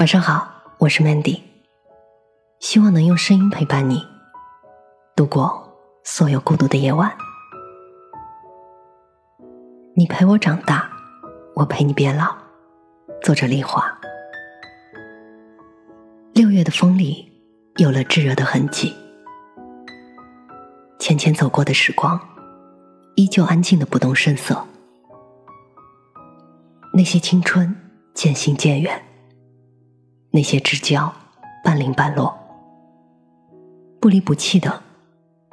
[0.00, 1.42] 晚上好，我是 Mandy，
[2.58, 4.02] 希望能用声音陪伴你
[5.14, 7.14] 度过所有孤独的夜晚。
[9.94, 10.90] 你陪我长大，
[11.54, 12.34] 我陪你变老。
[13.22, 13.94] 作者：丽华。
[16.32, 17.30] 六月的风里
[17.76, 18.96] 有了炙热的痕迹，
[20.98, 22.18] 浅浅走过的时光，
[23.16, 24.66] 依旧安静的不动声色。
[26.94, 27.76] 那些青春
[28.14, 29.04] 渐行渐远。
[30.32, 31.12] 那些知交，
[31.64, 32.38] 半零半落，
[34.00, 34.80] 不离不弃的，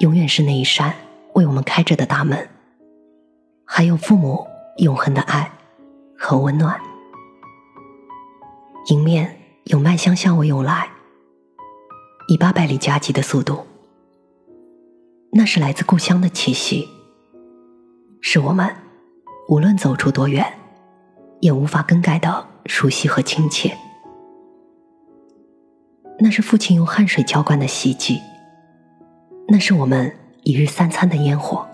[0.00, 0.94] 永远是那一扇
[1.34, 2.48] 为我们开着的大门，
[3.66, 4.46] 还有父母
[4.78, 5.52] 永恒的爱
[6.16, 6.80] 和温暖。
[8.86, 10.88] 迎面有麦香向我涌来，
[12.28, 13.66] 以八百里加急的速度，
[15.32, 16.88] 那是来自故乡的气息，
[18.22, 18.74] 是我们
[19.50, 20.50] 无论走出多远，
[21.40, 23.76] 也无法更改的熟悉和亲切。
[26.24, 28.22] 那是父亲用汗水浇灌的希冀，
[29.48, 31.66] 那是我们一日三餐的烟火。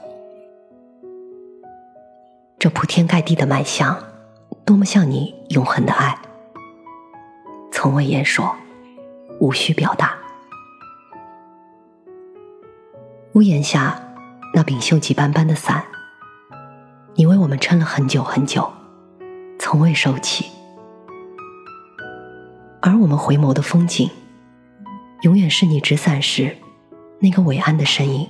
[2.58, 4.02] 这铺天盖地的麦香，
[4.64, 6.18] 多么像你永恒的爱，
[7.70, 8.56] 从未言说，
[9.38, 10.16] 无需表达。
[13.34, 14.00] 屋檐下
[14.54, 15.84] 那柄锈迹斑斑的伞，
[17.16, 18.72] 你为我们撑了很久很久，
[19.58, 20.46] 从未收起。
[22.80, 24.10] 而我们回眸的风景。
[25.22, 26.56] 永远是你执伞时
[27.18, 28.28] 那个伟岸的身影。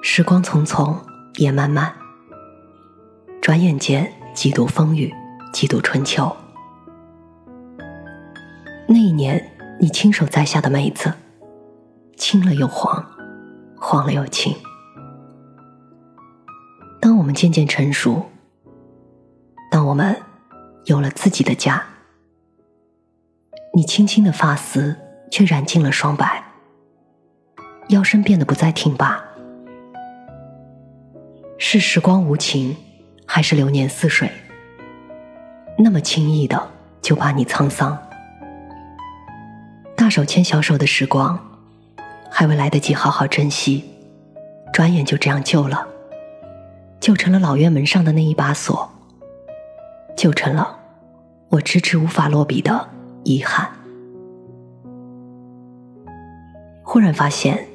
[0.00, 0.96] 时光匆匆，
[1.38, 1.92] 夜漫漫，
[3.40, 5.12] 转眼间几度风雨，
[5.52, 6.30] 几度春秋。
[8.86, 9.50] 那一年，
[9.80, 11.12] 你亲手栽下的梅子，
[12.16, 13.04] 青了又黄，
[13.76, 14.54] 黄了又青。
[17.00, 18.30] 当我们渐渐成熟，
[19.68, 20.16] 当我们
[20.84, 21.82] 有了自己的家。
[23.74, 24.94] 你轻轻的发丝
[25.30, 26.44] 却染尽了霜白，
[27.88, 29.24] 腰身变得不再挺拔。
[31.56, 32.76] 是时光无情，
[33.24, 34.30] 还是流年似水？
[35.78, 37.96] 那么轻易的就把你沧桑。
[39.96, 41.38] 大手牵小手的时光，
[42.30, 43.90] 还未来得及好好珍惜，
[44.70, 45.86] 转眼就这样旧了，
[47.00, 48.92] 就成了老院门上的那一把锁，
[50.14, 50.78] 就成了
[51.48, 52.90] 我迟迟无法落笔的。
[53.24, 53.70] 遗憾。
[56.82, 57.66] 忽然发现，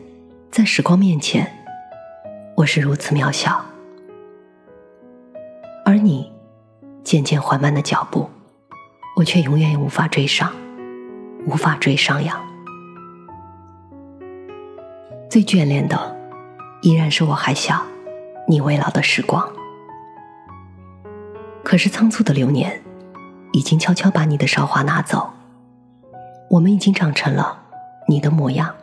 [0.52, 1.52] 在时光面前，
[2.56, 3.64] 我是如此渺小，
[5.86, 6.32] 而你
[7.04, 8.30] 渐渐缓慢的脚步，
[9.16, 10.52] 我却永远也无法追上，
[11.48, 12.40] 无法追上呀。
[15.30, 16.16] 最眷恋的，
[16.82, 17.82] 依然是我还小，
[18.48, 19.48] 你未老的时光。
[21.64, 22.84] 可是仓促的流年，
[23.52, 25.34] 已经悄悄把你的韶华拿走。
[26.50, 27.62] 我们已经长成了
[28.08, 28.74] 你的模样，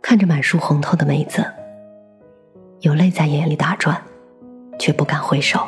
[0.00, 1.44] 看着满树红透的梅子，
[2.80, 4.00] 有泪在眼里打转，
[4.78, 5.60] 却不敢回首。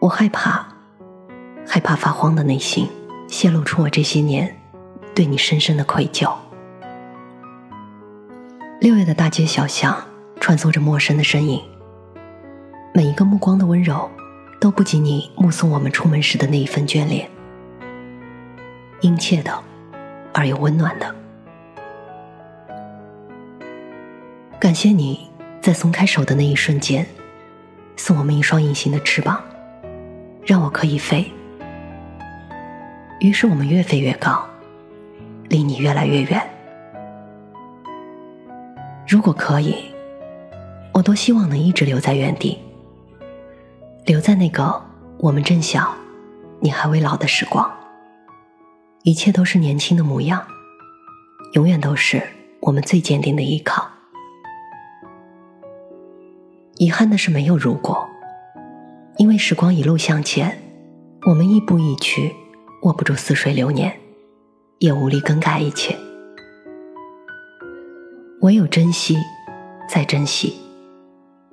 [0.00, 0.66] 我害怕，
[1.66, 2.88] 害怕发慌的内心
[3.28, 4.56] 泄露出我这些年
[5.14, 6.32] 对你深深的愧疚。
[8.80, 9.94] 六月的大街小巷，
[10.40, 11.62] 穿梭着陌生的身影，
[12.94, 14.10] 每一个目光的温柔。
[14.62, 17.28] 都不及你目送我们出门时的那一份眷恋，
[19.00, 19.52] 殷切的，
[20.32, 21.14] 而又温暖的。
[24.60, 25.28] 感谢你
[25.60, 27.04] 在松开手的那一瞬间，
[27.96, 29.42] 送我们一双隐形的翅膀，
[30.46, 31.28] 让我可以飞。
[33.18, 34.48] 于是我们越飞越高，
[35.48, 36.40] 离你越来越远。
[39.08, 39.74] 如果可以，
[40.92, 42.61] 我多希望能一直留在原地。
[44.04, 44.82] 留在那个
[45.18, 45.94] 我们正小，
[46.58, 47.70] 你还未老的时光，
[49.04, 50.44] 一切都是年轻的模样，
[51.52, 52.20] 永远都是
[52.62, 53.88] 我们最坚定的依靠。
[56.78, 58.08] 遗憾的是没有如果，
[59.18, 60.60] 因为时光一路向前，
[61.28, 62.34] 我们亦步亦趋，
[62.82, 63.96] 握不住似水流年，
[64.80, 65.96] 也无力更改一切。
[68.40, 69.16] 唯有珍惜，
[69.88, 70.56] 再珍惜，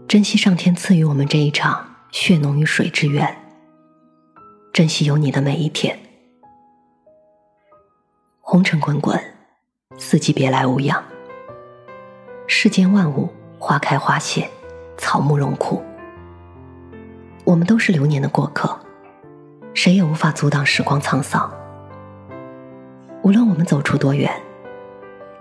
[0.08, 1.89] 珍惜上天赐予我们这一场。
[2.12, 3.38] 血浓于水之缘，
[4.74, 5.98] 珍惜有你的每一天。
[8.42, 9.20] 红尘滚滚，
[9.96, 11.04] 四季别来无恙。
[12.48, 13.30] 世间万物，
[13.60, 14.50] 花开花谢，
[14.98, 15.84] 草木荣枯。
[17.44, 18.76] 我们都是流年的过客，
[19.76, 21.52] 谁也无法阻挡时光沧桑。
[23.22, 24.34] 无论我们走出多远，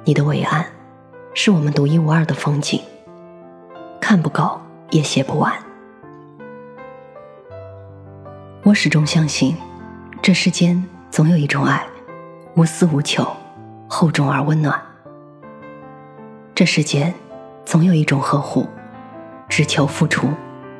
[0.05, 0.67] 你的伟岸，
[1.33, 2.83] 是我们独一无二的风景，
[3.99, 4.61] 看不够，
[4.91, 5.51] 也写不完。
[8.69, 9.57] 我始终相信，
[10.21, 11.87] 这世间总有一种爱，
[12.55, 13.27] 无私无求，
[13.89, 14.79] 厚重而温暖；
[16.55, 17.15] 这世间
[17.65, 18.69] 总有一种呵护，
[19.49, 20.29] 只求付出，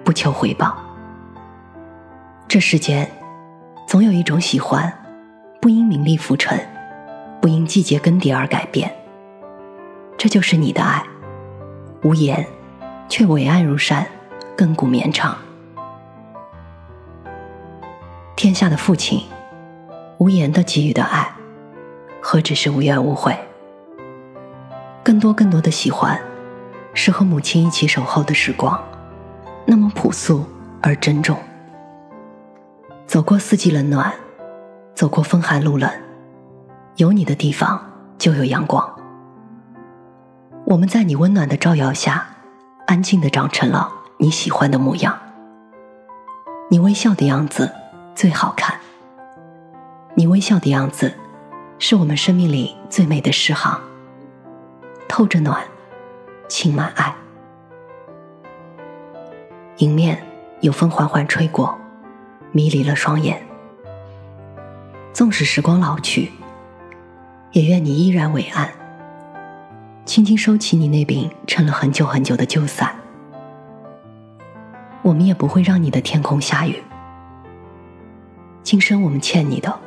[0.05, 0.77] 不求回报；
[2.47, 3.11] 这世间
[3.87, 4.93] 总有一种喜欢，
[5.59, 6.61] 不因名利浮沉，
[7.41, 8.95] 不因季节更迭而改变。
[10.19, 11.03] 这就是你的爱，
[12.03, 12.47] 无言，
[13.09, 14.07] 却伟岸如山，
[14.59, 15.35] 亘古绵长。
[18.39, 19.21] 天下的父亲，
[20.19, 21.29] 无言的给予的爱，
[22.23, 23.37] 何止是无怨无悔？
[25.03, 26.17] 更多更多的喜欢，
[26.95, 28.81] 是和母亲一起守候的时光，
[29.67, 30.45] 那么朴素
[30.81, 31.37] 而珍重。
[33.09, 34.15] 走过四季冷暖，
[34.95, 35.91] 走过风寒露冷，
[36.95, 38.89] 有你的地方就有阳光。
[40.65, 42.25] 我们在你温暖的照耀下，
[42.87, 45.19] 安静的长成了你喜欢的模样。
[46.71, 47.75] 你微笑的样子。
[48.19, 48.77] 最好看，
[50.17, 51.15] 你微笑的样子，
[51.79, 53.81] 是我们生命里最美的诗行，
[55.09, 55.63] 透着暖，
[56.49, 57.15] 浸满爱。
[59.77, 60.21] 迎面
[60.63, 61.79] 有风缓缓吹过，
[62.51, 63.41] 迷离了双眼。
[65.13, 66.33] 纵使时光老去，
[67.53, 68.69] 也愿你依然伟岸。
[70.05, 72.97] 轻轻收起你那柄撑了很久很久的旧伞，
[75.03, 76.83] 我们也不会让你的天空下雨。
[78.69, 79.81] 今生我们欠你的，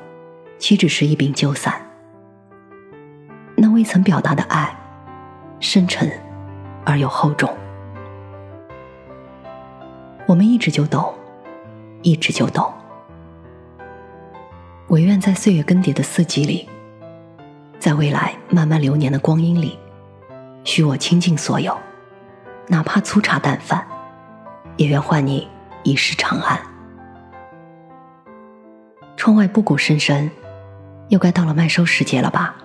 [0.57, 1.79] 岂止是一柄旧伞？
[3.55, 4.75] 那未曾表达的爱，
[5.59, 6.11] 深沉
[6.83, 7.55] 而又厚重。
[10.25, 11.13] 我们一直就懂，
[12.01, 12.73] 一直就懂。
[14.87, 16.67] 唯愿在岁月更迭的四季里，
[17.77, 19.77] 在未来漫漫流年的光阴里，
[20.63, 21.77] 许我倾尽所有，
[22.65, 23.85] 哪怕粗茶淡饭，
[24.75, 25.47] 也愿换你
[25.83, 26.59] 一世长安。
[29.21, 30.31] 窗外布谷声声，
[31.09, 32.55] 又该到了麦收时节了吧？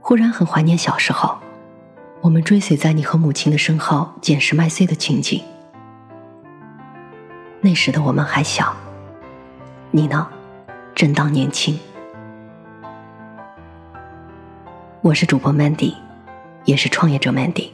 [0.00, 1.38] 忽然很怀念小时候，
[2.20, 5.42] 我们追随在你和母亲的身后捡拾麦穗的情景。
[7.62, 8.76] 那时的我们还小，
[9.92, 10.28] 你呢，
[10.94, 11.80] 正当年轻。
[15.00, 15.94] 我是主播 Mandy，
[16.66, 17.70] 也是创业者 Mandy。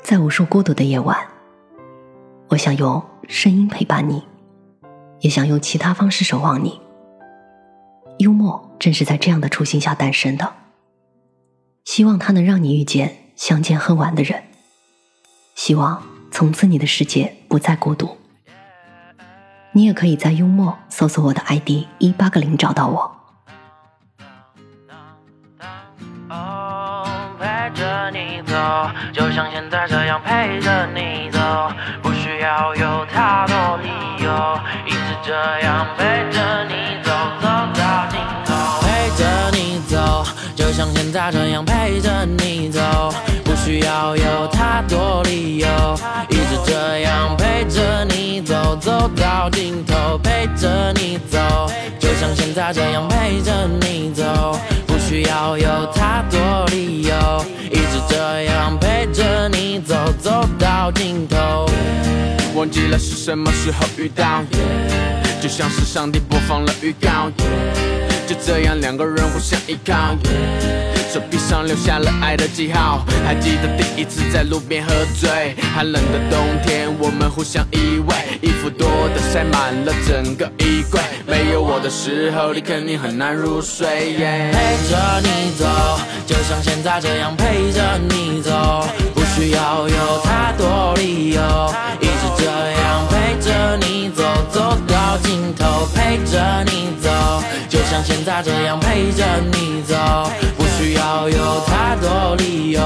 [0.00, 1.14] 在无数孤独的夜晚，
[2.48, 4.24] 我想用声音陪伴你。
[5.20, 6.80] 也想用其他方式守望你。
[8.18, 10.52] 幽默正是在这样的初心下诞生的。
[11.84, 14.42] 希望它能让你遇见相见恨晚的人。
[15.54, 18.16] 希望从此你的世界不再孤独。
[19.72, 23.16] 你也可以在幽默搜索我的 ID 一八个零找到我。
[27.38, 28.54] 陪着你走，
[29.12, 31.38] 就像现在这样陪着你走，
[32.02, 34.58] 不要有太多理由。
[34.86, 37.10] 一直这样陪着你走，
[37.40, 38.80] 走到尽头。
[38.80, 40.24] 陪着你走，
[40.56, 42.80] 就像现在这样陪着你走，
[43.44, 45.68] 不需要有太多理由。
[46.30, 50.18] 一直这样陪着你走，走到尽头。
[50.22, 51.38] 陪着你走，
[51.98, 54.58] 就像现在这样陪着你走，
[55.10, 57.44] 需要有太多理由。
[57.68, 61.68] 一直这样陪着你走，走到尽头。
[62.54, 64.44] 忘记了是什么时候遇到。
[65.42, 67.28] 就像是上帝播放了预告，
[68.24, 70.14] 就这样两个人互相依靠，
[71.12, 73.04] 手臂上留下了爱的记号。
[73.26, 78.69] 还记得第一次在路边喝醉，寒冷的冬天，我们互相依偎，衣服
[79.32, 81.00] 塞满了整个衣柜。
[81.24, 83.86] 没有我的时候，你肯定很难入睡。
[84.16, 84.58] 陪
[84.90, 85.66] 着你走，
[86.26, 88.50] 就像现在这样陪着你走，
[89.14, 91.40] 不需要有太多理由，
[92.00, 92.44] 一直这
[92.82, 97.08] 样陪着你走，走到尽头，陪着你走，
[97.68, 99.94] 就像现在这样陪着你走，
[100.56, 102.80] 不需要有太多理由，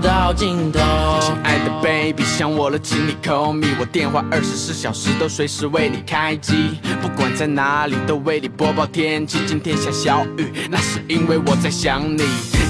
[0.00, 0.80] 到尽头。
[1.20, 9.38] 亲爱的 baby，想我了，请你 call me，我电话二十四小时都随时为你开机，不管在哪里都为你播报天气。
[9.46, 12.22] 今天下小雨，那是因为我在想你，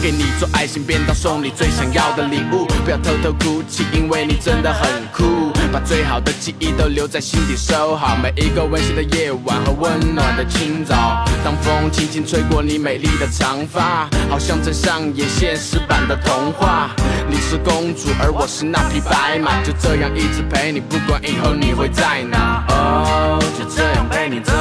[0.02, 5.51] 给你做爱心便当，送你最想要的礼物，不要偷偷哭泣，因为你真的很酷。
[5.72, 11.24] 把最好的记忆都留在心底，收好每一个温馨的夜晚和温暖的清早。
[11.42, 16.90] 当风轻轻吹过你美丽的长发，好像正上演现实版的童话。
[17.26, 22.66] 你是公主，而我是那匹白马，就这样一直陪你，不管以后你会在哪。
[22.68, 24.52] 哦，就这样陪你走，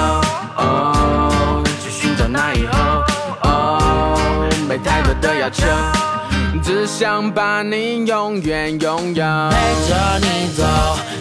[0.55, 3.03] 哦，去寻找那以后。
[3.43, 5.65] 哦，没太多的要求。
[6.63, 9.23] 只想把你永远拥有。
[9.49, 9.57] 陪
[9.89, 10.63] 着你走，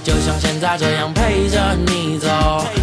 [0.04, 2.28] 就像现在这样陪着你走，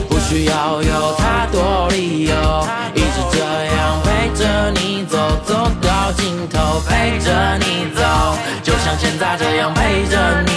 [0.10, 8.04] 不需要有太多理由，一直这样陪着你走，走到尽头，陪着你走，
[8.64, 10.57] 就像现在这样陪着你。